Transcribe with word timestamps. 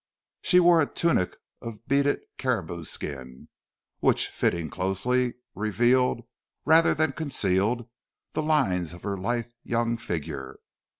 She 0.41 0.59
wore 0.59 0.81
a 0.81 0.87
tunic 0.91 1.35
of 1.61 1.85
beaded 1.87 2.21
caribou 2.39 2.85
skin, 2.85 3.49
which 3.99 4.29
fitting 4.29 4.67
closely 4.71 5.35
revealed 5.53 6.21
rather 6.65 6.95
than 6.95 7.11
concealed 7.11 7.87
the 8.33 8.41
lines 8.41 8.93
of 8.93 9.03
her 9.03 9.15
lithe 9.15 9.51
young 9.63 9.97
figure. 9.97 10.57